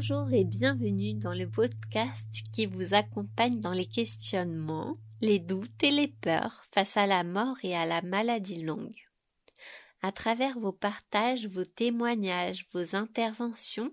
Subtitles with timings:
[0.00, 5.90] Bonjour et bienvenue dans le podcast qui vous accompagne dans les questionnements, les doutes et
[5.90, 8.96] les peurs face à la mort et à la maladie longue.
[10.00, 13.92] À travers vos partages, vos témoignages, vos interventions,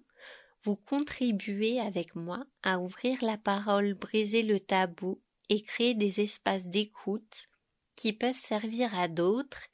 [0.61, 6.67] vous contribuez avec moi à ouvrir la parole, briser le tabou et créer des espaces
[6.67, 7.49] d'écoute
[7.97, 9.65] qui peuvent servir à d'autres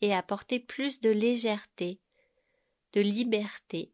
[0.00, 1.98] et apporter plus de légèreté,
[2.92, 3.92] de liberté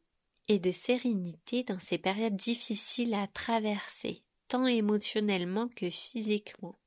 [0.49, 6.79] et de sérénité dans ces périodes difficiles à traverser, tant émotionnellement que physiquement.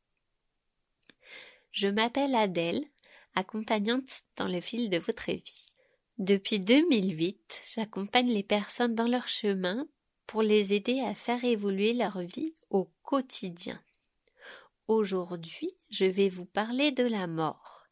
[1.71, 2.83] Je m'appelle Adèle,
[3.35, 5.71] accompagnante dans le fil de votre vie.
[6.17, 9.87] Depuis 2008, j'accompagne les personnes dans leur chemin
[10.27, 13.81] pour les aider à faire évoluer leur vie au quotidien.
[14.87, 17.87] Aujourd'hui, je vais vous parler de la mort,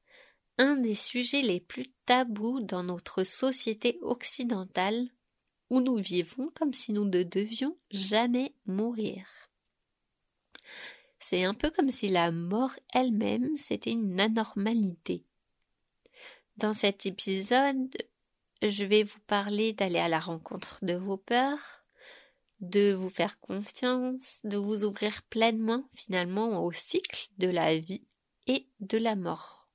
[0.58, 5.10] un des sujets les plus tabous dans notre société occidentale
[5.70, 9.28] où nous vivons comme si nous ne devions jamais mourir.
[11.20, 15.26] C'est un peu comme si la mort elle-même c'était une anormalité.
[16.58, 17.96] Dans cet épisode,
[18.62, 21.84] je vais vous parler d'aller à la rencontre de vos peurs,
[22.60, 28.04] de vous faire confiance, de vous ouvrir pleinement finalement au cycle de la vie
[28.48, 29.70] et de la mort.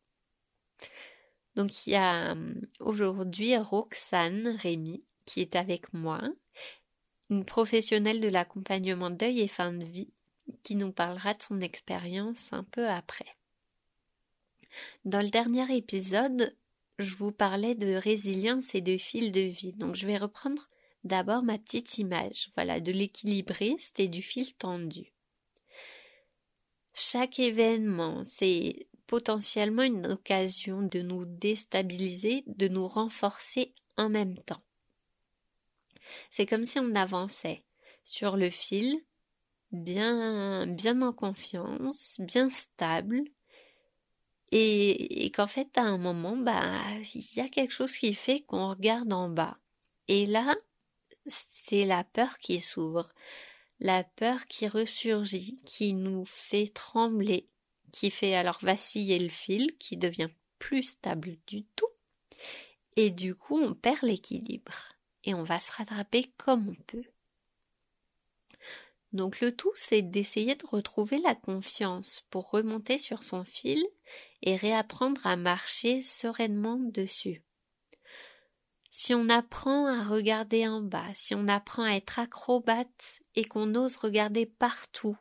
[1.57, 6.23] Donc il y a hum, aujourd'hui Roxane Rémy qui est avec moi,
[7.31, 10.13] une professionnelle de l'accompagnement deuil et fin de vie,
[10.63, 13.37] qui nous parlera de son expérience un peu après.
[15.05, 16.55] Dans le dernier épisode,
[16.99, 19.73] je vous parlais de résilience et de fil de vie.
[19.73, 20.69] Donc je vais reprendre
[21.03, 25.13] d'abord ma petite image, voilà, de l'équilibriste et du fil tendu.
[26.95, 34.63] Chaque événement, c'est potentiellement une occasion de nous déstabiliser, de nous renforcer en même temps.
[36.31, 37.65] C'est comme si on avançait
[38.05, 39.01] sur le fil,
[39.73, 43.23] bien, bien en confiance, bien stable,
[44.53, 46.75] et, qu'en fait, à un moment, bah,
[47.15, 49.59] il y a quelque chose qui fait qu'on regarde en bas.
[50.07, 50.55] Et là,
[51.27, 53.09] c'est la peur qui s'ouvre,
[53.81, 57.49] la peur qui ressurgit, qui nous fait trembler,
[57.91, 61.89] qui fait alors vaciller le fil, qui devient plus stable du tout,
[62.97, 64.94] et du coup, on perd l'équilibre
[65.25, 67.05] et on va se rattraper comme on peut.
[69.13, 73.85] Donc le tout, c'est d'essayer de retrouver la confiance pour remonter sur son fil
[74.43, 77.45] et réapprendre à marcher sereinement dessus.
[78.91, 83.75] Si on apprend à regarder en bas, si on apprend à être acrobate et qu'on
[83.75, 85.17] ose regarder partout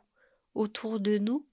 [0.54, 1.46] autour de nous,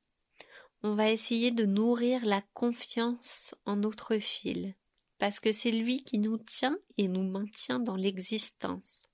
[0.84, 4.76] on va essayer de nourrir la confiance en notre fil
[5.22, 9.08] parce que c'est lui qui nous tient et nous maintient dans l'existence.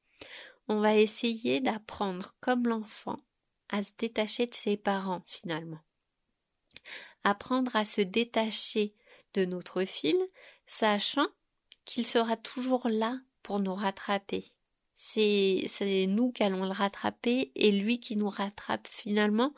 [0.70, 3.20] On va essayer d'apprendre comme l'enfant
[3.68, 5.82] à se détacher de ses parents finalement.
[7.26, 8.96] Apprendre à se détacher
[9.34, 10.16] de notre fil,
[10.66, 11.28] sachant
[11.84, 14.54] qu'il sera toujours là pour nous rattraper.
[14.96, 15.66] C'est,
[16.08, 19.54] nous qui allons le rattraper et lui qui nous rattrape finalement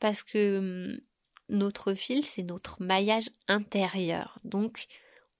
[0.00, 1.00] parce que hum,
[1.48, 4.38] notre fil, c'est notre maillage intérieur.
[4.44, 4.86] Donc,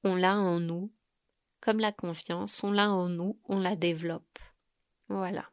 [0.04, 0.92] on l'a en nous,
[1.60, 4.38] comme la confiance, on l'a en nous, on la développe.
[5.08, 5.48] Voilà.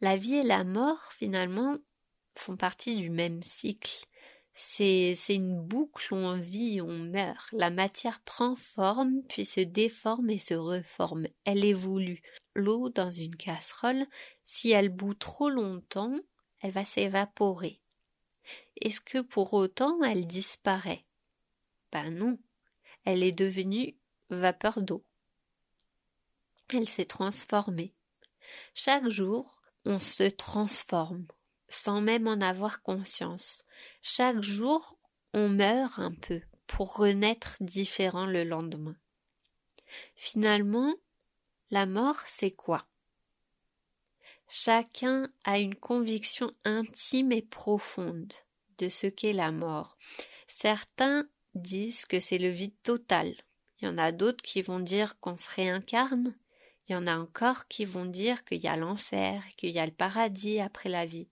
[0.00, 1.76] La vie et la mort, finalement,
[2.36, 4.06] font partie du même cycle.
[4.56, 7.48] C'est, une boucle où on vit, on meurt.
[7.52, 11.26] La matière prend forme, puis se déforme et se reforme.
[11.44, 12.22] Elle évolue.
[12.54, 14.06] L'eau dans une casserole,
[14.44, 16.14] si elle bout trop longtemps,
[16.60, 17.80] elle va s'évaporer.
[18.80, 21.04] Est-ce que pour autant elle disparaît?
[21.90, 22.38] Ben non
[23.04, 23.96] elle est devenue
[24.30, 25.04] vapeur d'eau.
[26.72, 27.94] Elle s'est transformée.
[28.74, 31.26] Chaque jour, on se transforme,
[31.68, 33.64] sans même en avoir conscience.
[34.02, 34.98] Chaque jour,
[35.32, 38.96] on meurt un peu pour renaître différent le lendemain.
[40.16, 40.94] Finalement,
[41.70, 42.86] la mort, c'est quoi?
[44.48, 48.32] Chacun a une conviction intime et profonde
[48.78, 49.96] de ce qu'est la mort.
[50.46, 53.34] Certains disent que c'est le vide total.
[53.80, 56.34] Il y en a d'autres qui vont dire qu'on se réincarne.
[56.86, 59.86] Il y en a encore qui vont dire qu'il y a l'enfer, qu'il y a
[59.86, 61.28] le paradis après la vie.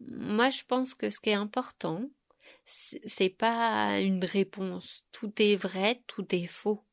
[0.00, 2.08] Moi, je pense que ce qui est important,
[2.66, 5.04] c'est pas une réponse.
[5.12, 6.84] Tout est vrai, tout est faux.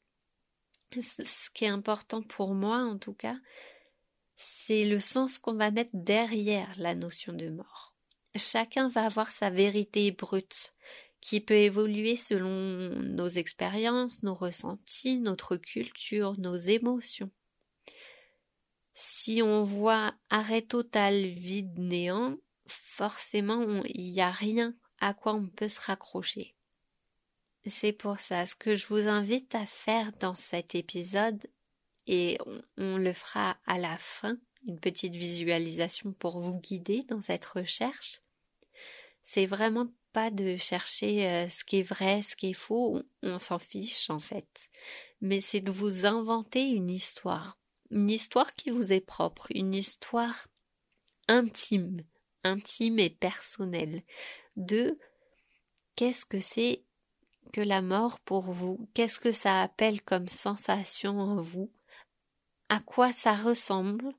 [1.00, 3.38] Ce qui est important pour moi, en tout cas,
[4.36, 7.94] c'est le sens qu'on va mettre derrière la notion de mort.
[8.36, 10.74] Chacun va avoir sa vérité brute
[11.22, 17.32] qui peut évoluer selon nos expériences, nos ressentis, notre culture, nos émotions.
[18.94, 22.38] Si on voit arrêt total, vide, néant,
[22.68, 26.56] forcément il n'y a rien à quoi on peut se raccrocher.
[27.66, 31.46] C'est pour ça ce que je vous invite à faire dans cet épisode,
[32.08, 32.38] et
[32.78, 34.38] on, le fera à la fin,
[34.68, 38.22] une petite visualisation pour vous guider dans cette recherche.
[39.22, 43.40] C'est vraiment pas de chercher euh, ce qui est vrai, ce qui est faux, on
[43.40, 44.70] s'en fiche en fait.
[45.22, 47.58] Mais c'est de vous inventer une histoire.
[47.92, 50.48] Une histoire qui vous est propre, une histoire
[51.28, 52.04] intime,
[52.44, 54.04] intime et personnelle.
[54.56, 54.98] De
[55.96, 56.84] qu'est-ce que c'est
[57.52, 58.90] que la mort pour vous?
[58.94, 61.72] Qu'est-ce que ça appelle comme sensation en vous?
[62.70, 64.14] À quoi ça ressemble?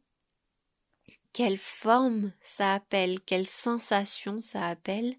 [1.33, 3.21] Quelle forme ça appelle?
[3.21, 5.15] Quelle sensation ça appelle?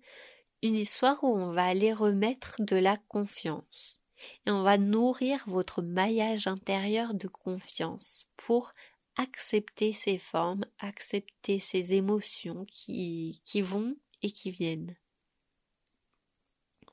[0.63, 4.00] Une histoire où on va aller remettre de la confiance.
[4.46, 8.74] Et on va nourrir votre maillage intérieur de confiance pour
[9.18, 14.96] accepter ces formes, accepter ces émotions qui, qui vont et qui viennent.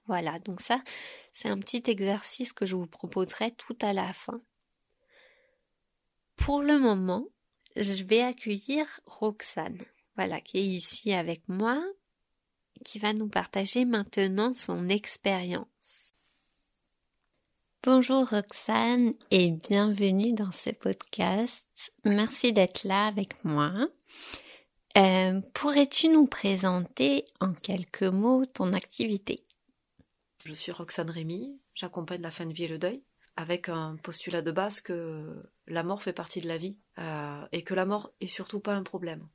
[0.06, 0.82] Voilà, donc ça,
[1.32, 4.40] c'est un petit exercice que je vous proposerai tout à la fin.
[6.36, 7.26] Pour le moment,
[7.76, 9.84] je vais accueillir Roxane,
[10.16, 11.84] voilà, qui est ici avec moi,
[12.84, 16.14] qui va nous partager maintenant son expérience.
[17.82, 21.92] Bonjour Roxane et bienvenue dans ce podcast.
[22.04, 23.72] Merci d'être là avec moi.
[24.96, 29.44] Euh, pourrais-tu nous présenter en quelques mots ton activité?
[30.44, 33.02] Je suis Roxane Rémy, j'accompagne la fin de vie et le deuil,
[33.36, 37.62] avec un postulat de base que la mort fait partie de la vie, euh, et
[37.62, 39.28] que la mort est surtout pas un problème.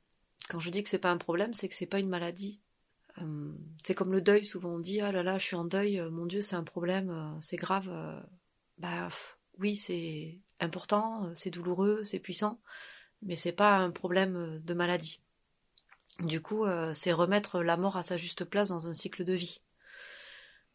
[0.50, 2.60] Quand je dis que c'est pas un problème, c'est que c'est pas une maladie.
[3.22, 3.52] Euh,
[3.84, 6.10] c'est comme le deuil, souvent on dit ah là là, je suis en deuil, euh,
[6.10, 7.90] mon Dieu, c'est un problème, c'est grave.
[8.78, 9.08] bah
[9.58, 12.60] oui, c'est important, c'est douloureux, c'est puissant,
[13.22, 15.20] mais c'est pas un problème de maladie.
[16.20, 19.62] Du coup, c'est remettre la mort à sa juste place dans un cycle de vie.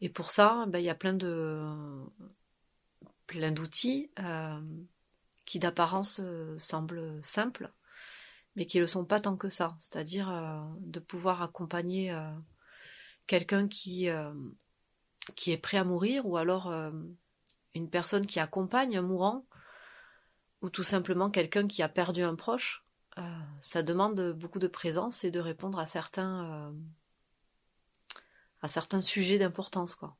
[0.02, 1.62] Et pour ça, ben, il y a plein de
[3.30, 4.60] plein d'outils euh,
[5.44, 7.70] qui d'apparence euh, semblent simples,
[8.56, 9.76] mais qui ne le sont pas tant que ça.
[9.80, 12.16] C'est-à-dire euh, de pouvoir accompagner
[13.26, 14.08] quelqu'un qui,
[15.36, 16.72] qui est prêt à mourir, ou alors
[17.74, 19.46] une personne qui accompagne un mourant,
[20.62, 22.84] ou tout simplement quelqu'un qui a perdu un proche.
[23.62, 26.74] ça demande beaucoup de présence et de répondre à certains
[28.62, 30.16] à certains sujets d'importance, quoi.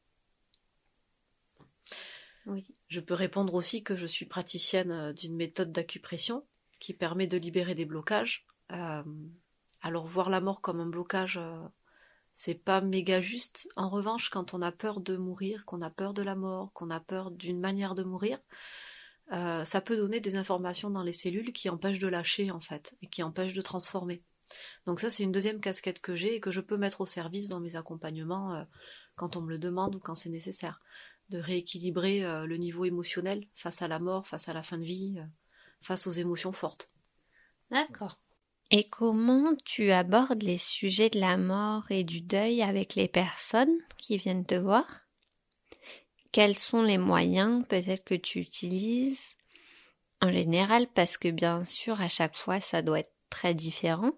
[2.46, 2.74] Oui.
[2.88, 6.44] Je peux répondre aussi que je suis praticienne euh, d'une méthode d'acupression
[6.80, 8.46] qui permet de libérer des blocages.
[8.72, 9.02] Euh,
[9.82, 11.66] alors voir la mort comme un blocage, euh,
[12.34, 13.68] c'est pas méga juste.
[13.76, 16.90] En revanche, quand on a peur de mourir, qu'on a peur de la mort, qu'on
[16.90, 18.38] a peur d'une manière de mourir,
[19.62, 23.06] ça peut donner des informations dans les cellules qui empêchent de lâcher en fait et
[23.06, 24.24] qui empêchent de transformer.
[24.86, 27.48] Donc ça, c'est une deuxième casquette que j'ai et que je peux mettre au service
[27.48, 28.64] dans mes accompagnements euh,
[29.16, 30.80] quand on me le demande ou quand c'est nécessaire,
[31.28, 34.84] de rééquilibrer euh, le niveau émotionnel face à la mort, face à la fin de
[34.84, 35.24] vie, euh,
[35.80, 36.90] face aux émotions fortes.
[37.70, 38.18] D'accord.
[38.70, 43.76] Et comment tu abordes les sujets de la mort et du deuil avec les personnes
[43.96, 44.86] qui viennent te voir?
[46.32, 49.20] Quels sont les moyens peut-être que tu utilises?
[50.22, 54.12] En général parce que bien sûr à chaque fois ça doit être très différent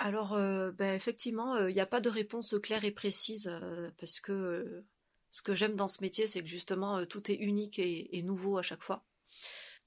[0.00, 3.90] alors, euh, ben, effectivement, il euh, n'y a pas de réponse claire et précise euh,
[3.98, 4.84] parce que
[5.30, 8.62] ce que j'aime dans ce métier, c'est que justement tout est unique et, nouveau à
[8.62, 9.04] chaque fois.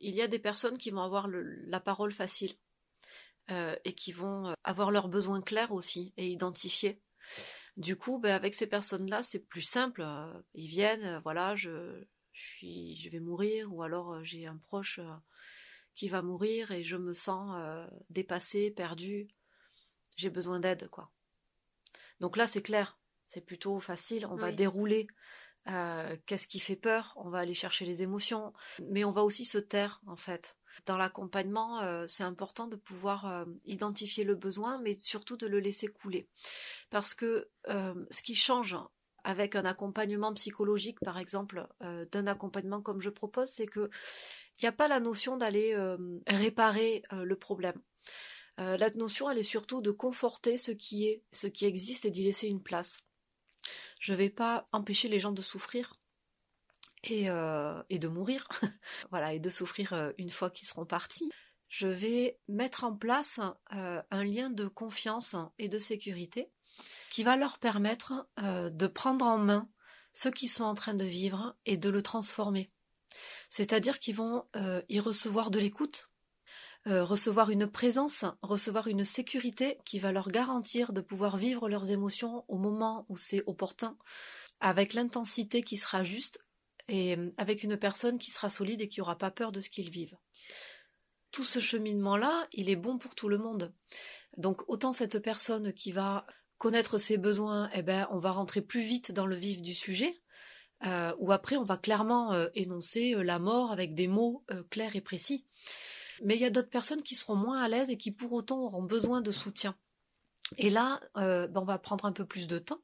[0.01, 2.53] Il y a des personnes qui vont avoir la parole facile
[3.49, 7.01] et qui vont avoir leurs besoins clairs aussi et identifiés.
[7.75, 10.05] Du coup, ben, avec ces personnes-là, c'est plus simple.
[10.53, 12.03] Ils viennent, voilà, je,
[12.33, 14.99] suis, je vais mourir, ou alors j'ai un proche
[15.95, 17.55] qui va mourir et je me sens
[18.09, 19.27] dépassé, perdu
[20.17, 21.11] j'ai besoin d'aide, quoi.
[22.19, 25.07] Donc là, c'est clair, c'est plutôt facile, on va dérouler
[25.69, 28.53] euh, qu'est-ce qui fait peur, on va aller chercher les émotions,
[28.89, 30.57] mais on va aussi se taire, en fait.
[30.85, 35.59] Dans l'accompagnement, euh, c'est important de pouvoir euh, identifier le besoin, mais surtout de le
[35.59, 36.27] laisser couler.
[36.89, 38.77] Parce que ce qui change
[39.23, 41.67] avec un accompagnement psychologique, par exemple,
[42.11, 43.89] d'un accompagnement comme je propose, c'est que
[44.59, 45.75] il n'y a pas la notion d'aller
[46.27, 47.79] réparer le problème.
[48.57, 52.23] La notion, elle est surtout de conforter ce qui est, ce qui existe et d'y
[52.23, 52.99] laisser une place.
[53.99, 55.93] Je ne vais pas empêcher les gens de souffrir
[57.03, 58.47] et, euh, de mourir,
[59.11, 61.31] voilà, et de souffrir euh, une fois qu'ils seront partis.
[61.67, 63.39] Je vais mettre en place
[63.69, 66.51] un lien de confiance et de sécurité
[67.09, 69.69] qui va leur permettre de prendre en main
[70.11, 72.73] ce qu'ils sont en train de vivre et de le transformer.
[73.47, 74.45] C'est-à-dire qu'ils vont
[74.89, 76.10] y recevoir de l'écoute,
[76.85, 82.43] recevoir une présence, recevoir une sécurité qui va leur garantir de pouvoir vivre leurs émotions
[82.47, 83.97] au moment où c'est opportun,
[84.59, 86.43] avec l'intensité qui sera juste
[86.87, 89.91] et avec une personne qui sera solide et qui n'aura pas peur de ce qu'ils
[89.91, 90.17] vivent.
[91.31, 93.73] Tout ce cheminement-là, il est bon pour tout le monde.
[94.37, 96.25] Donc autant cette personne qui va
[96.57, 100.21] connaître ses besoins, eh ben, on va rentrer plus vite dans le vif du sujet,
[100.85, 104.95] euh, ou après on va clairement euh, énoncer euh, la mort avec des mots clairs
[104.95, 105.47] et précis.
[106.23, 108.59] Mais il y a d'autres personnes qui seront moins à l'aise et qui pour autant
[108.61, 109.75] auront besoin de soutien.
[110.57, 112.81] Et là, ben, on va prendre un peu plus de temps,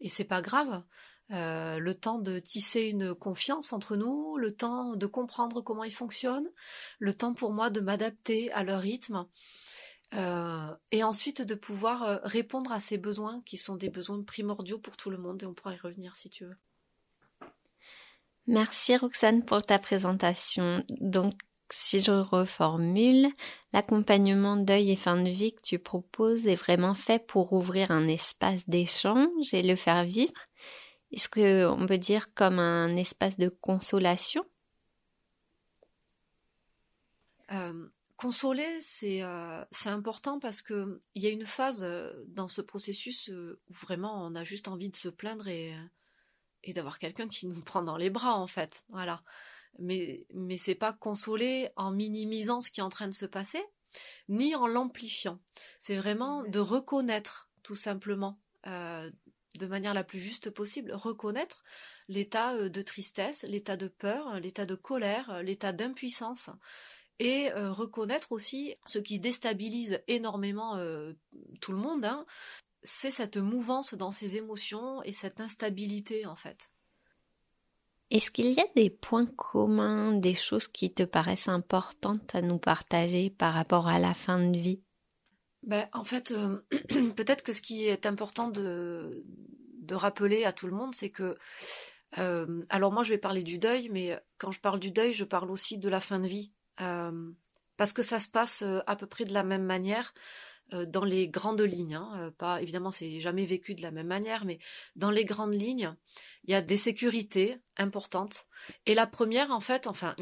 [0.00, 0.82] et c'est pas grave.
[1.30, 6.50] le temps de tisser une confiance entre nous, le temps de comprendre comment ils fonctionnent,
[6.98, 9.26] le temps pour moi de m'adapter à leur rythme,
[10.14, 14.78] euh, et ensuite de pouvoir euh, répondre à ces besoins qui sont des besoins primordiaux
[14.78, 16.56] pour tout le monde et on pourra y revenir si tu veux.
[18.46, 20.84] Merci Roxane pour ta présentation.
[21.00, 21.32] Donc
[21.70, 23.26] si je reformule,
[23.72, 28.08] l'accompagnement deuil et fin de vie que tu proposes est vraiment fait pour ouvrir un
[28.08, 30.32] espace d'échange et le faire vivre.
[31.12, 34.44] Est-ce qu'on peut dire comme un espace de consolation?
[37.52, 42.62] Euh, Consoler, euh, c'est important parce que il y a une phase euh, dans ce
[42.62, 45.74] processus où vraiment on a juste envie de se plaindre et,
[46.64, 48.84] et d'avoir quelqu'un qui nous prend dans les bras en fait.
[48.88, 49.20] Voilà.
[49.78, 53.62] Mais mais c'est pas consoler en minimisant ce qui est en train de se passer,
[54.28, 55.40] ni en l'amplifiant.
[55.80, 61.62] C'est vraiment de reconnaître tout simplement de manière la plus juste possible, reconnaître
[62.08, 66.50] l'état de tristesse, l'état de peur, l'état de colère, l'état d'impuissance
[67.18, 71.14] et euh, reconnaître aussi ce qui déstabilise énormément euh,
[71.60, 72.26] tout le monde, hein,
[72.82, 76.70] c'est cette mouvance dans ses émotions et cette instabilité en fait.
[78.10, 82.58] Est-ce qu'il y a des points communs, des choses qui te paraissent importantes à nous
[82.58, 84.80] partager par rapport à la fin de vie?
[85.62, 86.58] Ben, En fait, euh,
[87.16, 89.24] peut-être que ce qui est important de,
[89.80, 91.36] de rappeler à tout le monde, c'est que
[92.70, 95.50] alors moi je vais parler du deuil, mais quand je parle du deuil, je parle
[95.50, 96.50] aussi de la fin de vie.
[96.80, 97.30] Euh,
[97.76, 100.14] parce que ça se passe euh, à peu près de la même manière
[100.72, 101.94] euh, dans les grandes lignes.
[101.94, 104.58] Hein, pas évidemment, c'est jamais vécu de la même manière, mais
[104.94, 105.94] dans les grandes lignes,
[106.46, 108.46] il y a des sécurités importantes.
[108.86, 110.14] Et la première, en fait, enfin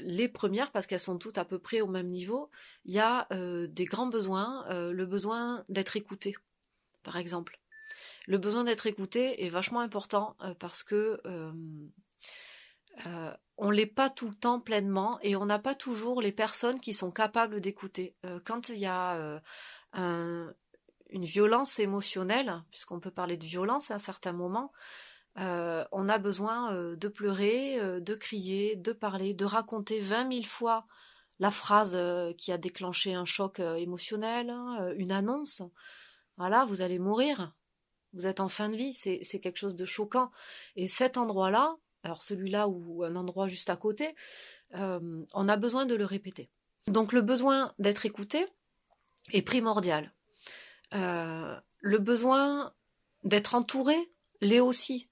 [0.00, 2.50] les premières, parce qu'elles sont toutes à peu près au même niveau,
[2.84, 6.34] il y a des grands besoins, le besoin d'être écouté,
[7.02, 7.60] par exemple.
[8.26, 11.20] Le besoin d'être écouté est vachement important parce que
[13.06, 16.80] euh, on l'est pas tout le temps pleinement et on n'a pas toujours les personnes
[16.80, 18.14] qui sont capables d'écouter.
[18.24, 19.40] Euh, quand il y a
[19.96, 20.52] euh,
[21.10, 24.72] une violence émotionnelle, puisqu'on peut parler de violence à un certain moment,
[25.36, 30.86] on a besoin de pleurer, de crier, de parler, de raconter vingt mille fois
[31.38, 31.98] la phrase
[32.38, 35.62] qui a déclenché un choc émotionnel, hein, une annonce.
[36.38, 37.52] Voilà, vous allez mourir.
[38.12, 40.30] Vous êtes en fin de vie, c'est quelque chose de choquant.
[40.74, 44.14] Et cet endroit-là, alors celui-là ou un endroit juste à côté,
[44.74, 46.50] euh, on a besoin de le répéter.
[46.86, 48.46] Donc le besoin d'être écouté
[49.32, 50.12] est primordial.
[50.94, 52.72] Euh, le besoin
[53.24, 53.96] d'être entouré
[54.40, 55.10] l'est aussi.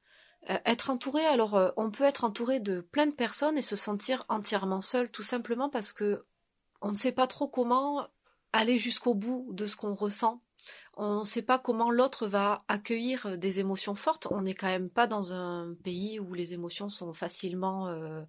[0.51, 4.25] Euh, être entouré, alors on peut être entouré de plein de personnes et se sentir
[4.29, 6.25] entièrement seul, tout simplement parce que
[6.81, 8.07] on ne sait pas trop comment
[8.53, 10.43] aller jusqu'au bout de ce qu'on ressent
[10.97, 14.29] on ne sait pas comment l'autre va accueillir des émotions fortes.
[14.31, 18.23] On n'est quand même pas dans un pays où les émotions sont facilement euh,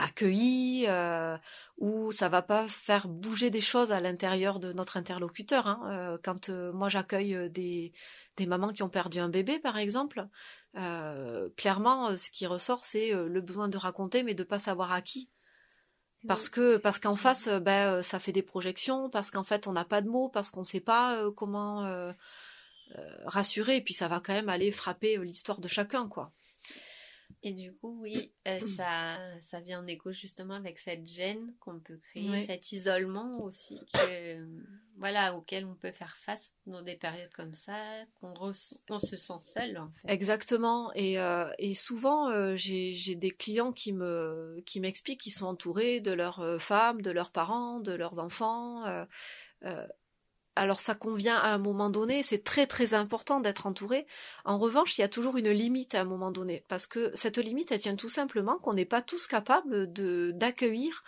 [0.00, 1.36] euh, accueillies, euh,
[1.78, 5.66] où ça va pas faire bouger des choses à l'intérieur de notre interlocuteur.
[5.66, 6.18] Hein.
[6.22, 7.92] quand moi j'accueille des,
[8.36, 10.26] des mamans qui ont perdu un bébé, par exemple,
[11.56, 15.30] clairement, ce qui ressort, c'est le besoin de raconter, mais de pas savoir à qui
[16.26, 19.72] parce que parce qu'en face euh, ben ça fait des projections parce qu'en fait on
[19.72, 22.12] n'a pas de mots parce qu'on sait pas euh, comment euh,
[23.24, 26.32] rassurer et puis ça va quand même aller frapper l'histoire de chacun quoi
[27.44, 31.78] et du coup, oui, euh, ça, ça vient en écho justement avec cette gêne qu'on
[31.78, 34.46] peut créer, cet isolement aussi, que,
[34.96, 37.76] voilà, auquel on peut faire face dans des périodes comme ça,
[38.20, 39.76] qu'on se sent seul.
[39.76, 40.10] En fait.
[40.10, 40.90] Exactement.
[40.94, 46.00] Et, euh, et souvent, euh, j'ai des clients qui me qui m'expliquent qu'ils sont entourés
[46.00, 48.84] de leurs femmes, de leurs parents, de leurs enfants
[50.56, 54.06] alors ça convient à un moment donné, c'est très très important d'être entouré.
[54.44, 57.38] En revanche, il y a toujours une limite à un moment donné, parce que cette
[57.38, 61.02] limite, elle tient tout simplement qu'on n'est pas tous capables de d'accueillir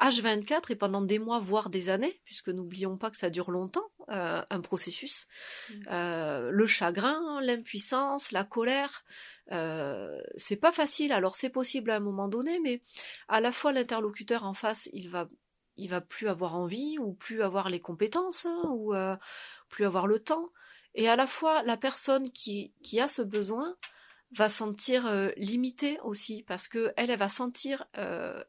[0.00, 3.90] H24 et pendant des mois, voire des années, puisque n'oublions pas que ça dure longtemps,
[4.08, 5.28] euh, un processus,
[5.68, 5.74] mmh.
[5.90, 9.04] euh, le chagrin, l'impuissance, la colère.
[9.52, 11.12] Euh, c'est pas facile.
[11.12, 12.82] Alors c'est possible à un moment donné, mais
[13.28, 15.28] à la fois l'interlocuteur en face, il va,
[15.80, 19.16] il va plus avoir envie ou plus avoir les compétences hein, ou euh,
[19.68, 20.52] plus avoir le temps.
[20.94, 23.76] Et à la fois la personne qui, qui a ce besoin
[24.32, 28.42] va sentir euh, limitée aussi parce que elle, elle va sentir euh,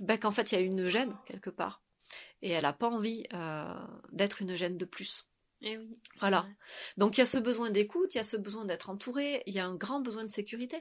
[0.00, 1.82] ben, qu'en fait il y a une gêne quelque part
[2.42, 3.26] et elle n'a pas envie
[4.10, 5.28] d'être une gêne de plus.
[5.62, 6.46] Eh oui, voilà.
[6.96, 9.54] Donc il y a ce besoin d'écoute, il y a ce besoin d'être entouré, il
[9.54, 10.78] y a un grand besoin de sécurité.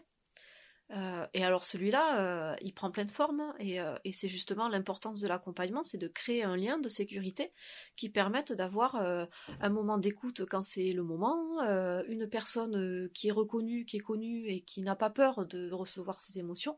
[0.91, 4.67] Euh, et alors celui-là, euh, il prend pleine forme hein, et, euh, et c'est justement
[4.67, 7.53] l'importance de l'accompagnement, c'est de créer un lien de sécurité
[7.95, 11.59] qui permette d'avoir un moment d'écoute quand c'est le moment,
[12.07, 16.21] une personne qui est reconnue, qui est connue et qui n'a pas peur de recevoir
[16.21, 16.75] ses émotions,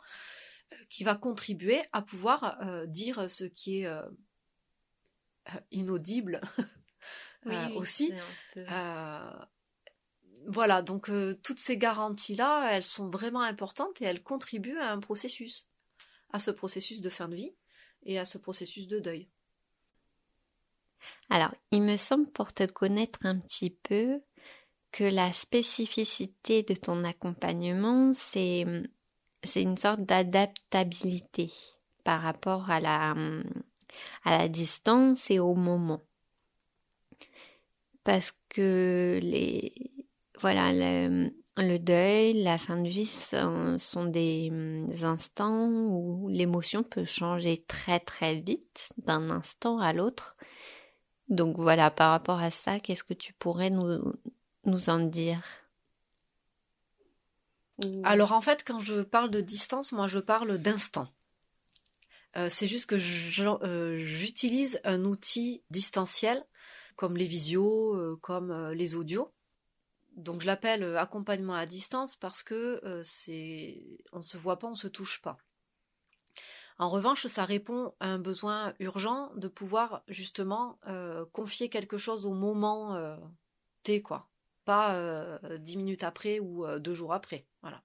[0.89, 3.87] qui va contribuer à pouvoir dire ce qui est
[5.71, 6.41] inaudible
[7.45, 8.07] oui, aussi.
[8.07, 9.45] c'est un peu- Euh,
[10.47, 14.99] voilà, donc euh, toutes ces garanties-là, elles sont vraiment importantes et elles contribuent à un
[14.99, 15.67] processus,
[16.31, 17.53] à ce processus de fin de vie
[18.05, 19.29] et à ce processus de deuil.
[21.29, 24.21] Alors, il me semble pour te connaître un petit peu
[24.91, 28.65] que la spécificité de ton accompagnement, c'est
[29.55, 31.51] une sorte d'adaptabilité
[32.03, 33.15] par rapport à la
[34.23, 36.01] à la distance et au moment.
[38.03, 39.90] Parce que les
[40.41, 46.83] voilà le, le deuil, la fin de vie sont, sont des hum, instants où l'émotion
[46.83, 50.35] peut changer très très vite d'un instant à l'autre.
[51.29, 54.13] Donc voilà, par rapport à ça, qu'est-ce que tu pourrais nous,
[54.65, 55.43] nous en dire?
[58.03, 61.07] Alors en fait, quand je parle de distance, moi je parle d'instant.
[62.37, 62.95] Euh, c'est juste que
[63.65, 66.45] euh, j'utilise un outil distanciel
[66.95, 69.33] comme les visios, euh, comme euh, les audios.
[70.15, 74.67] Donc je l'appelle euh, accompagnement à distance parce que euh, c'est on se voit pas,
[74.67, 75.37] on se touche pas.
[76.77, 82.25] En revanche, ça répond à un besoin urgent de pouvoir justement euh, confier quelque chose
[82.25, 83.15] au moment euh,
[83.83, 84.29] T, quoi.
[84.65, 87.47] Pas dix minutes après ou deux jours après.
[87.61, 87.81] Voilà.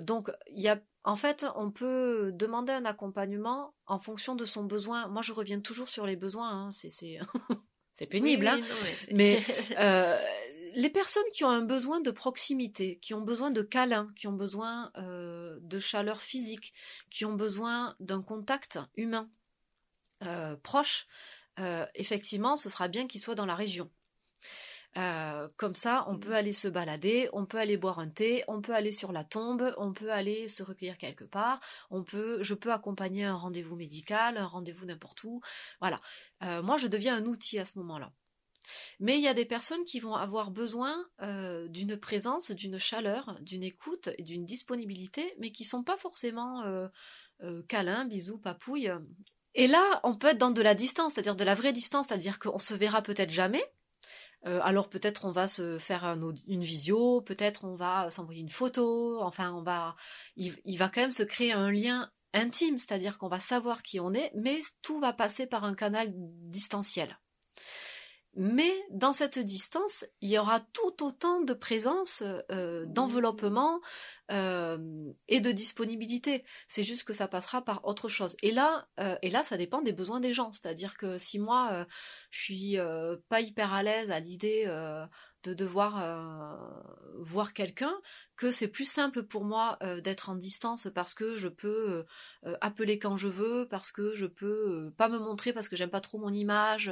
[0.00, 4.64] Donc, il y a, en fait, on peut demander un accompagnement en fonction de son
[4.64, 5.08] besoin.
[5.08, 6.66] Moi, je reviens toujours sur les besoins.
[6.68, 6.70] hein.
[6.72, 7.18] C'est,
[8.10, 8.60] pénible, Oui, hein.
[8.60, 9.42] non, Mais
[9.78, 10.16] euh,
[10.78, 14.32] les personnes qui ont un besoin de proximité, qui ont besoin de câlin, qui ont
[14.32, 16.72] besoin euh, de chaleur physique,
[17.10, 19.28] qui ont besoin d'un contact humain
[20.24, 21.08] euh, proche,
[21.58, 23.90] euh, effectivement, ce sera bien qu'ils soient dans la région.
[25.56, 28.74] Comme ça, on peut aller se balader, on peut aller boire un thé, on peut
[28.74, 31.60] aller sur la tombe, on peut aller se recueillir quelque part,
[31.90, 35.40] on peut, je peux accompagner un rendez-vous médical, un rendez-vous n'importe où.
[35.80, 36.00] Voilà.
[36.62, 38.12] Moi, je deviens un outil à ce moment-là.
[39.00, 43.38] Mais il y a des personnes qui vont avoir besoin euh, d'une présence, d'une chaleur,
[43.40, 46.88] d'une écoute et d'une disponibilité, mais qui sont pas forcément euh,
[47.42, 48.92] euh, câlins, bisous, papouilles.
[49.54, 52.38] Et là, on peut être dans de la distance, c'est-à-dire de la vraie distance, c'est-à-dire
[52.38, 53.64] qu'on se verra peut-être jamais.
[54.44, 59.52] Alors peut-être on va se faire une visio, peut-être on va s'envoyer une photo, enfin
[59.52, 59.96] on va,
[60.36, 64.12] il va quand même se créer un lien intime, c'est-à-dire qu'on va savoir qui on
[64.12, 67.18] est, mais tout va passer par un canal distanciel.
[68.40, 72.22] Mais dans cette distance, il y aura tout autant de présence,
[72.52, 73.80] euh, d'enveloppement
[74.30, 74.78] euh,
[75.26, 76.44] et de disponibilité.
[76.68, 78.36] C'est juste que ça passera par autre chose.
[78.44, 80.52] Et là, euh, et là, ça dépend des besoins des gens.
[80.52, 81.84] C'est-à-dire que si moi,
[82.30, 82.76] je suis
[83.28, 84.66] pas hyper à l'aise à l'idée
[85.44, 86.56] de devoir euh,
[87.20, 87.94] voir quelqu'un,
[88.36, 92.04] que c'est plus simple pour moi euh, d'être en distance parce que je peux
[92.44, 95.90] euh, appeler quand je veux, parce que je peux pas me montrer parce que j'aime
[95.90, 96.90] pas trop mon image,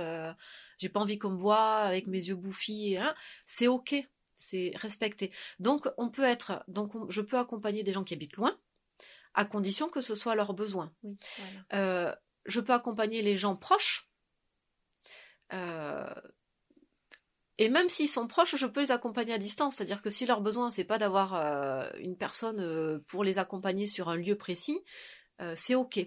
[0.79, 3.15] j'ai pas envie qu'on me voit avec mes yeux bouffis, et, hein,
[3.47, 3.95] c'est ok,
[4.37, 5.33] c'est respecté.
[5.59, 8.57] Donc on peut être, donc on- je peux accompagner des gens qui habitent loin,
[9.35, 10.93] à condition que ce soit leurs besoins.
[11.03, 11.19] Oui,
[11.71, 12.19] voilà.
[12.47, 14.09] Je peux accompagner les gens proches.
[15.53, 16.15] euh,
[17.59, 19.77] et même s'ils sont proches, je peux les accompagner à distance.
[19.77, 23.87] C'est-à-dire que si leur besoin, c'est pas d'avoir euh, une personne euh, pour les accompagner
[23.87, 24.81] sur un lieu précis,
[25.41, 26.01] euh, c'est ok.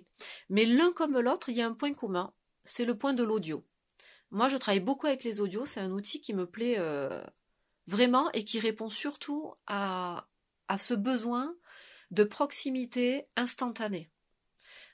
[0.49, 2.33] Mais l'un comme l'autre, il y a un point commun,
[2.65, 3.65] c'est le point de l'audio.
[4.31, 5.65] Moi, je travaille beaucoup avec les audios.
[5.65, 6.77] C'est un outil qui me plaît
[7.87, 10.27] vraiment et qui répond surtout à,
[10.67, 11.55] à ce besoin
[12.11, 14.11] de proximité instantanée.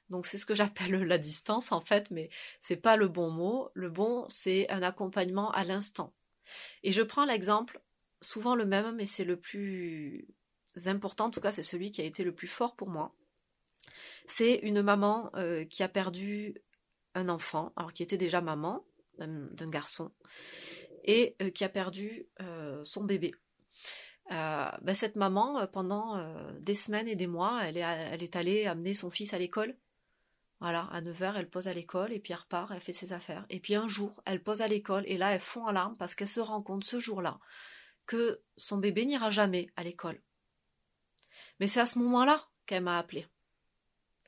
[0.09, 2.29] Donc c'est ce que j'appelle la distance en fait, mais
[2.61, 3.69] c'est pas le bon mot.
[3.73, 6.13] Le bon, c'est un accompagnement à l'instant.
[6.83, 7.81] Et je prends l'exemple,
[8.21, 10.27] souvent le même, mais c'est le plus
[10.85, 13.15] important, en tout cas c'est celui qui a été le plus fort pour moi.
[14.27, 16.55] C'est une maman euh, qui a perdu
[17.13, 18.85] un enfant, alors qui était déjà maman
[19.17, 20.11] d'un garçon,
[21.05, 22.27] et qui a perdu
[22.83, 23.33] son bébé.
[24.29, 26.21] Ben, cette maman, pendant
[26.59, 29.77] des semaines et des mois, elle est allée amener son fils à l'école.
[30.65, 33.45] Voilà, à 9h, elle pose à l'école et puis elle repart, elle fait ses affaires.
[33.51, 36.15] Et puis un jour, elle pose à l'école et là, elle fond en larmes parce
[36.15, 37.39] qu'elle se rend compte ce jour-là
[38.07, 40.19] que son bébé n'ira jamais à l'école.
[41.59, 43.27] Mais c'est à ce moment-là qu'elle m'a appelé.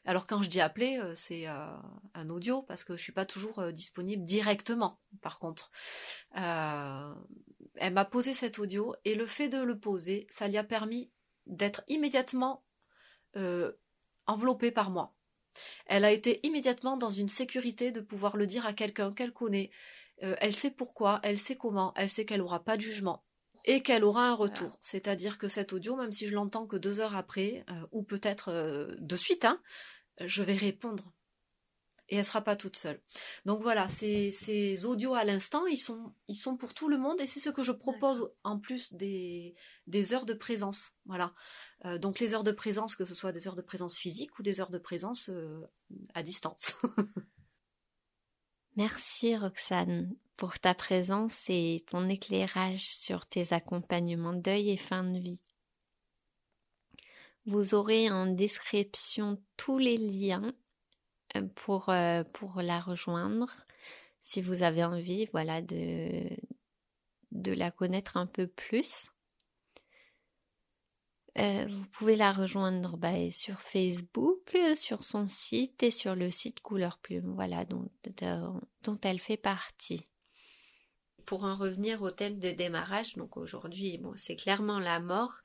[0.06, 1.76] Alors quand je dis appeler, euh, c'est euh,
[2.14, 5.02] un audio parce que je suis pas toujours euh, disponible directement.
[5.24, 5.72] Par contre,
[6.36, 11.12] elle m'a posé cet audio et le fait de le poser, ça lui a permis
[11.48, 12.64] d'être immédiatement
[14.28, 15.17] enveloppée par moi.
[15.86, 19.72] Elle a été immédiatement dans une sécurité de pouvoir le dire à quelqu'un qu'elle connaît.
[20.20, 23.24] elle sait pourquoi, elle sait comment, elle sait qu'elle aura pas de jugement
[23.66, 24.78] et qu'elle aura un retour.
[24.82, 29.16] C'est-à-dire que cet audio, même si je l'entends que deux heures après, ou peut-être de
[29.16, 29.62] suite, hein,
[30.26, 31.14] je vais répondre.
[32.10, 33.02] Et elle sera pas toute seule.
[33.46, 37.20] Donc voilà, ces, ces audios à l'instant, ils sont, ils sont pour tout le monde
[37.20, 39.56] et c'est ce que je propose en plus des,
[39.88, 40.92] des heures de présence.
[41.06, 41.34] Voilà.
[41.86, 44.44] Euh, donc les heures de présence, que ce soit des heures de présence physique ou
[44.44, 45.70] des heures de présence euh,
[46.14, 46.76] à distance.
[48.78, 55.20] Merci Roxane pour ta présence et ton éclairage sur tes accompagnements deuil et fin de
[55.20, 55.42] vie.
[57.46, 60.54] Vous aurez en description tous les liens
[61.56, 63.56] pour, euh, pour la rejoindre
[64.22, 66.30] si vous avez envie voilà de,
[67.32, 69.10] de la connaître un peu plus.
[71.38, 76.62] Euh, vous pouvez la rejoindre bah, sur Facebook, sur son site et sur le site
[76.62, 77.90] Couleur Plume, voilà, dont,
[78.84, 80.08] dont elle fait partie.
[81.28, 85.36] Pour en revenir au thème de démarrage, donc aujourd'hui, bon, c'est clairement la mort,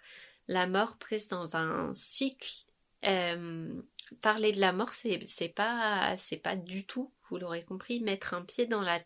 [0.49, 2.65] la mort prise dans un cycle.
[3.05, 3.83] Euh,
[4.20, 8.42] parler de la mort, c'est, pas, c'est pas du tout, vous l'aurez compris, mettre un
[8.42, 9.01] pied dans la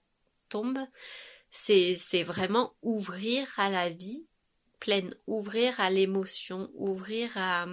[0.49, 0.79] tombe,
[1.51, 4.27] c'est, c'est vraiment ouvrir à la vie
[4.81, 7.67] pleine, ouvrir à l'émotion, ouvrir à,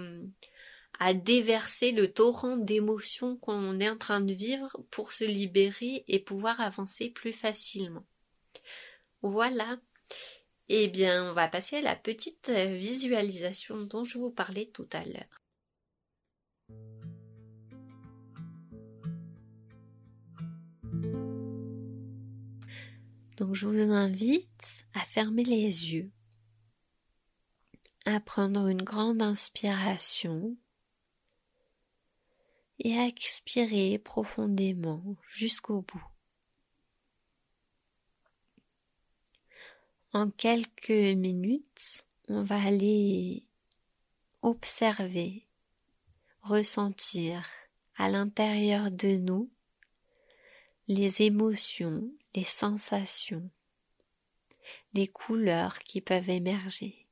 [0.98, 6.20] à déverser le torrent d'émotions qu'on est en train de vivre pour se libérer et
[6.20, 8.04] pouvoir avancer plus facilement.
[9.22, 9.78] Voilà.
[10.68, 14.88] Eh bien, on va passer à la petite euh, visualisation dont je vous parlais tout
[14.92, 15.43] à l'heure.
[23.36, 26.10] Donc je vous invite à fermer les yeux,
[28.04, 30.56] à prendre une grande inspiration
[32.78, 36.06] et à expirer profondément jusqu'au bout.
[40.12, 43.42] En quelques minutes, on va aller
[44.42, 45.48] observer,
[46.42, 47.48] ressentir
[47.96, 49.50] à l'intérieur de nous
[50.88, 53.50] les émotions, les sensations,
[54.92, 57.06] les couleurs qui peuvent émerger.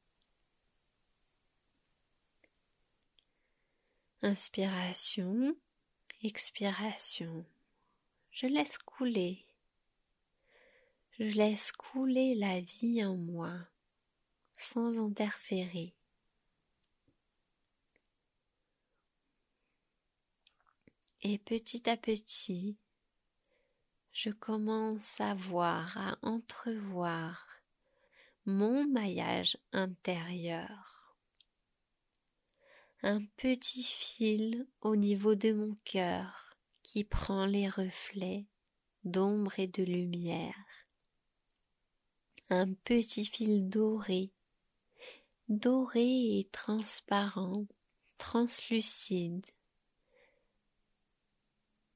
[4.23, 5.57] Inspiration,
[6.23, 7.45] expiration.
[8.31, 9.45] Je laisse couler
[11.19, 13.53] je laisse couler la vie en moi
[14.57, 15.95] sans interférer.
[21.23, 22.77] Et petit à petit,
[24.13, 27.47] je commence à voir, à entrevoir
[28.45, 31.17] mon maillage intérieur.
[33.03, 38.47] Un petit fil au niveau de mon cœur qui prend les reflets
[39.05, 40.55] d'ombre et de lumière
[42.55, 44.31] un petit fil doré,
[45.49, 47.67] doré et transparent,
[48.19, 49.47] translucide.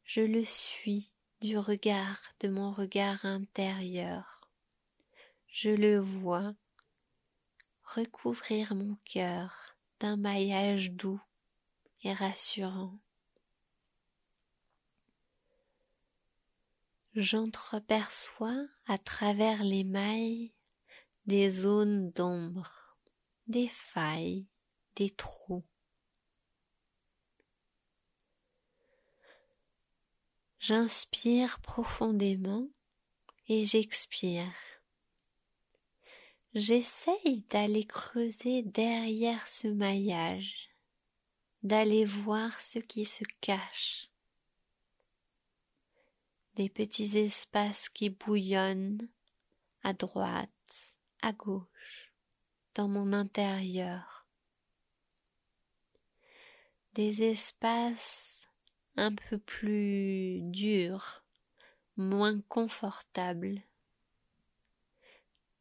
[0.04, 1.10] Je le suis
[1.54, 4.50] regard de mon regard intérieur.
[5.46, 6.54] Je le vois
[7.84, 11.20] recouvrir mon cœur d'un maillage doux
[12.02, 12.98] et rassurant.
[17.16, 20.52] j'entreperçois à travers les mailles
[21.24, 22.98] des zones d'ombre,
[23.46, 24.46] des failles,
[24.96, 25.64] des trous.
[30.68, 32.66] J'inspire profondément
[33.46, 34.52] et j'expire.
[36.54, 40.70] J'essaye d'aller creuser derrière ce maillage,
[41.62, 44.10] d'aller voir ce qui se cache
[46.56, 49.08] des petits espaces qui bouillonnent
[49.84, 50.50] à droite,
[51.22, 52.12] à gauche,
[52.74, 54.26] dans mon intérieur.
[56.94, 58.35] Des espaces
[58.96, 61.22] un peu plus durs,
[61.96, 63.62] moins confortables.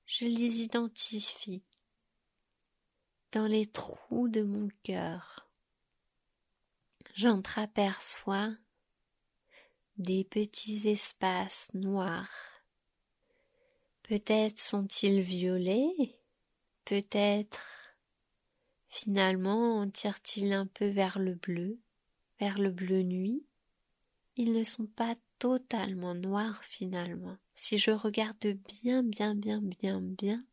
[0.05, 1.63] je les identifie
[3.31, 5.49] dans les trous de mon cœur.
[7.15, 8.55] J'entreaperçois
[9.97, 12.63] des petits espaces noirs.
[14.03, 16.19] Peut-être sont-ils violets,
[16.85, 17.95] peut-être
[18.87, 21.79] finalement tirent-ils un peu vers le bleu,
[22.39, 23.45] vers le bleu nuit.
[24.35, 27.37] Ils ne sont pas totalement noirs finalement.
[27.53, 28.45] Si je regarde
[28.83, 30.45] bien, bien, bien, bien, bien,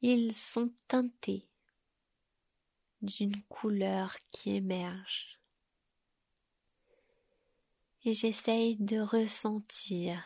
[0.00, 1.46] ils sont teintés
[3.02, 5.38] d'une couleur qui émerge
[8.04, 10.24] et j'essaye de ressentir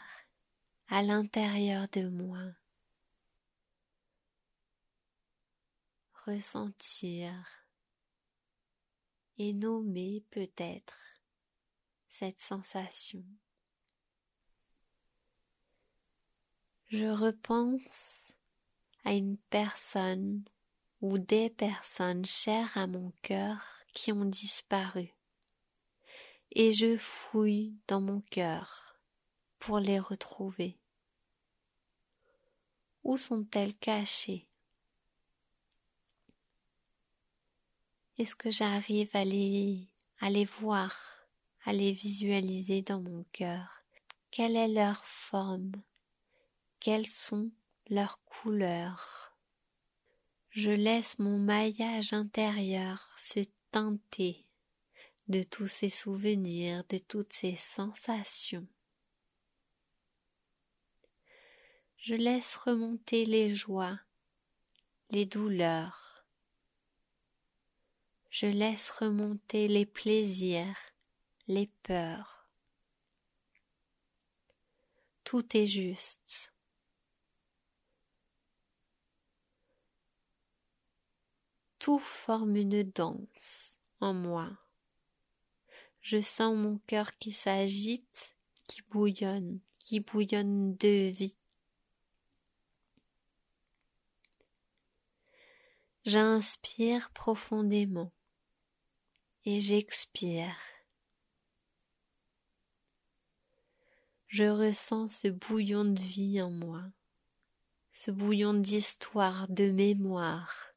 [0.88, 2.42] à l'intérieur de moi,
[6.24, 7.34] ressentir
[9.38, 11.20] et nommer peut-être
[12.08, 13.24] cette sensation.
[16.88, 18.32] Je repense
[19.04, 20.44] à une personne
[21.00, 23.60] ou des personnes chères à mon cœur
[23.92, 25.16] qui ont disparu
[26.58, 28.98] et je fouille dans mon cœur
[29.58, 30.78] pour les retrouver.
[33.04, 34.48] Où sont-elles cachées?
[38.18, 40.96] Est-ce que j'arrive à les, voir,
[41.64, 43.84] à les visualiser dans mon cœur?
[44.30, 45.72] Quelle est leur forme?
[46.80, 47.50] Quelles sont
[47.90, 49.36] leurs couleurs?
[50.48, 54.46] Je laisse mon maillage intérieur se teinter
[55.28, 58.66] de tous ces souvenirs, de toutes ces sensations.
[61.98, 63.98] Je laisse remonter les joies,
[65.10, 66.05] les douleurs.
[68.38, 70.76] Je laisse remonter les plaisirs,
[71.48, 72.50] les peurs.
[75.24, 76.52] Tout est juste.
[81.78, 84.50] Tout forme une danse en moi.
[86.02, 88.36] Je sens mon cœur qui s'agite,
[88.68, 91.36] qui bouillonne, qui bouillonne de vie.
[96.04, 98.12] J'inspire profondément
[99.46, 100.54] et j'expire.
[104.26, 106.82] Je ressens ce bouillon de vie en moi,
[107.90, 110.74] ce bouillon d'histoire, de mémoire,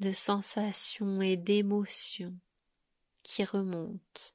[0.00, 2.36] de sensations et d'émotions
[3.22, 4.32] qui remontent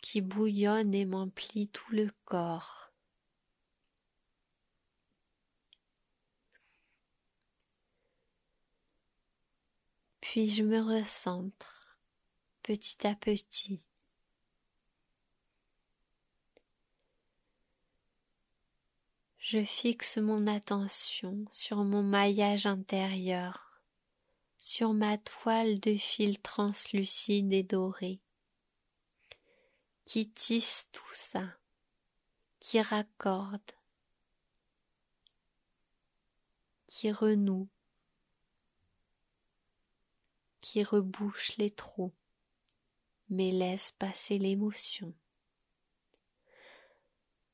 [0.00, 2.87] qui bouillonne et m'emplit tout le corps.
[10.30, 11.96] Puis je me recentre
[12.62, 13.80] petit à petit?
[19.38, 23.80] Je fixe mon attention sur mon maillage intérieur,
[24.58, 28.20] sur ma toile de fil translucide et doré
[30.04, 31.54] qui tisse tout ça,
[32.60, 33.72] qui raccorde,
[36.86, 37.70] qui renoue,
[40.60, 42.12] qui rebouche les trous,
[43.28, 45.14] mais laisse passer l'émotion.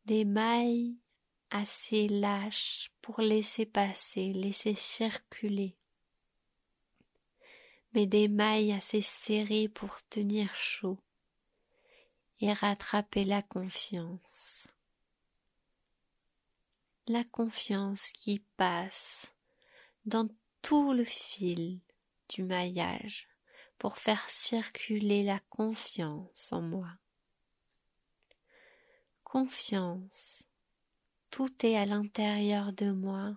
[0.04, 0.96] Des mailles
[1.50, 5.76] assez lâches pour laisser passer, laisser circuler,
[7.92, 10.98] mais des mailles assez serrées pour tenir chaud
[12.40, 14.68] et rattraper la confiance.
[17.06, 19.32] La confiance qui passe
[20.06, 20.28] dans
[20.62, 21.80] tout le fil
[22.28, 23.28] du maillage
[23.78, 26.88] pour faire circuler la confiance en moi.
[29.22, 30.46] Confiance,
[31.30, 33.37] tout est à l'intérieur de moi,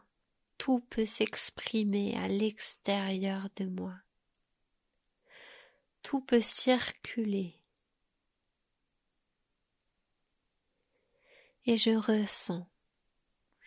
[0.57, 3.95] tout peut s'exprimer à l'extérieur de moi.
[6.03, 7.57] Tout peut circuler
[11.67, 12.65] et je ressens,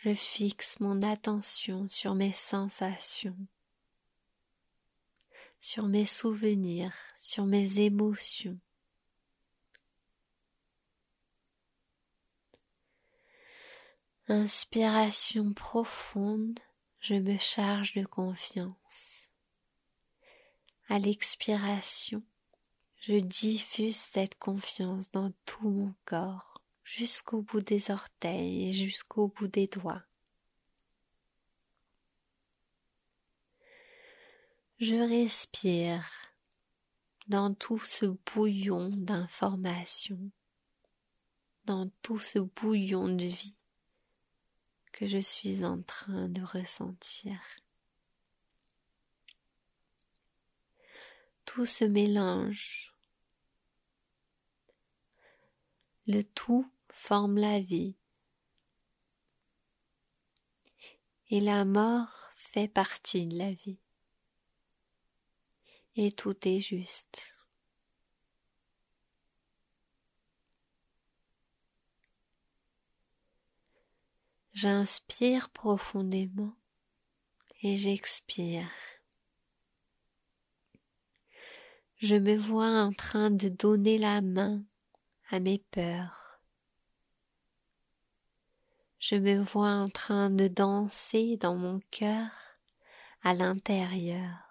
[0.03, 3.37] je fixe mon attention sur mes sensations,
[5.61, 8.59] sur mes souvenirs, sur mes émotions.
[14.29, 16.59] Inspiration profonde,
[17.01, 19.29] je me charge de confiance.
[20.89, 22.23] À l'expiration,
[23.01, 29.49] je diffuse cette confiance dans tout mon corps jusqu'au bout des orteils et jusqu'au bout
[29.49, 30.03] des doigts.
[34.81, 36.09] Je respire
[37.27, 40.31] dans tout ce bouillon d'informations,
[41.67, 43.59] dans tout ce bouillon de vie
[44.91, 47.39] que je suis en train de ressentir.
[51.45, 52.95] Tout se mélange.
[56.07, 57.97] Le tout forme la vie.
[61.29, 63.79] Et la mort fait partie de la vie.
[65.97, 67.35] Et tout est juste.
[74.53, 76.55] J'inspire profondément
[77.63, 78.69] et j'expire.
[81.97, 84.63] Je me vois en train de donner la main
[85.31, 86.41] à mes peurs.
[88.99, 92.29] Je me vois en train de danser dans mon cœur
[93.23, 94.50] à l'intérieur.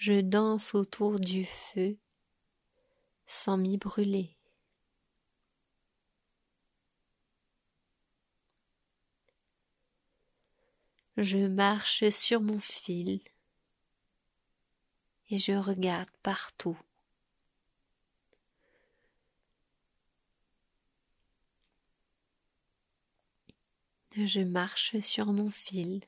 [0.00, 1.98] Je danse autour du feu
[3.26, 4.34] sans m'y brûler.
[11.18, 13.20] Je marche sur mon fil
[15.28, 16.80] et je regarde partout.
[24.16, 26.00] Je marche sur mon fil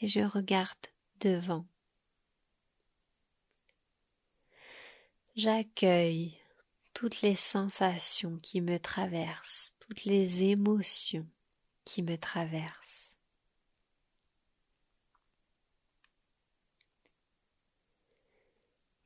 [0.00, 0.74] et je regarde
[1.20, 1.64] devant.
[5.36, 6.38] J'accueille
[6.92, 11.26] toutes les sensations qui me traversent, toutes les émotions
[11.84, 13.14] qui me traversent.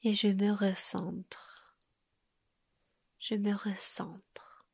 [0.03, 1.77] et je me recentre.
[3.19, 4.64] Je me recentre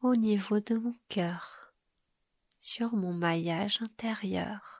[0.00, 1.74] au niveau de mon cœur,
[2.58, 4.77] sur mon maillage intérieur.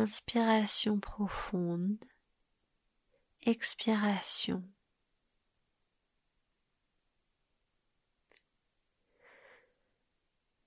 [0.00, 2.02] Inspiration profonde,
[3.44, 4.64] expiration.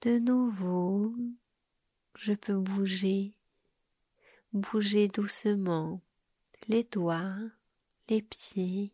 [0.01, 1.15] De nouveau,
[2.13, 3.33] je peux bouger
[4.53, 5.99] Bougez doucement
[6.67, 7.35] les doigts,
[8.09, 8.93] les pieds,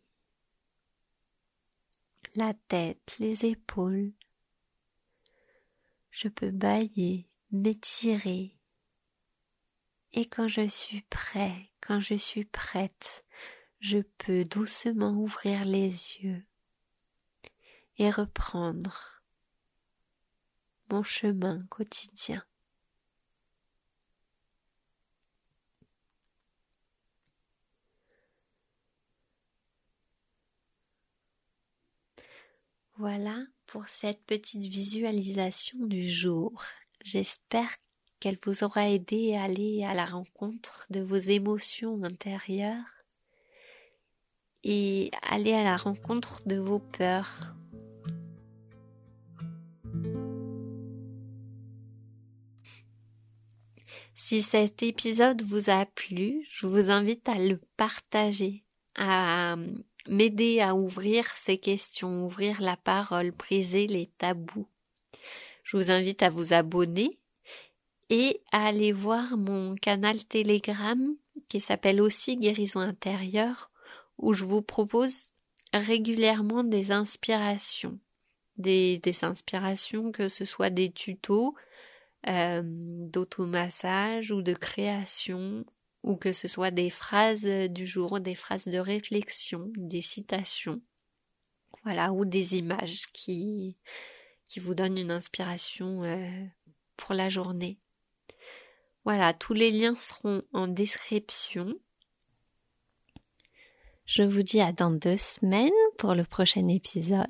[2.35, 4.13] la tête, les épaules.
[6.11, 8.58] Je peux bailler, m'étirer.
[10.13, 13.23] Et quand je suis prêt, quand je suis prête,
[13.79, 16.43] je peux doucement ouvrir les yeux
[17.97, 19.23] et reprendre
[20.89, 22.43] mon chemin quotidien.
[32.97, 36.61] Voilà pour cette petite visualisation du jour.
[37.01, 37.77] J'espère
[38.19, 43.05] qu'elle vous aura aidé à aller à la rencontre de vos émotions intérieures
[44.63, 47.55] et aller à la rencontre de vos peurs.
[54.15, 59.55] Si cet épisode vous a plu, je vous invite à le partager, à
[60.09, 64.67] m'aider à ouvrir ces questions, ouvrir la parole, briser les tabous.
[65.63, 67.18] Je vous invite à vous abonner
[68.09, 71.15] et à aller voir mon canal Telegram
[71.47, 73.71] qui s'appelle aussi Guérison intérieure
[74.17, 75.31] où je vous propose
[75.73, 77.99] régulièrement des inspirations.
[78.57, 81.55] Des, des inspirations que ce soit des tutos,
[82.27, 85.65] euh, d'automassage ou de création
[86.03, 90.81] ou que ce soit des phrases du jour, des phrases de réflexion, des citations,
[91.83, 93.75] voilà, ou des images qui,
[94.47, 96.45] qui vous donnent une inspiration euh,
[96.97, 97.77] pour la journée.
[99.05, 101.73] Voilà, tous les liens seront en description.
[104.05, 107.27] Je vous dis à dans deux semaines pour le prochain épisode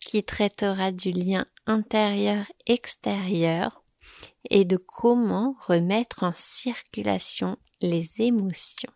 [0.00, 3.82] qui traitera du lien intérieur-extérieur
[4.50, 8.92] et de comment remettre en circulation les émotions.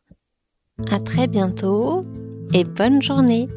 [0.90, 2.04] À très bientôt
[2.52, 3.48] et bonne journée!